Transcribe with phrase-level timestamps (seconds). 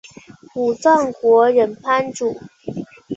[0.55, 2.35] 武藏国忍藩主。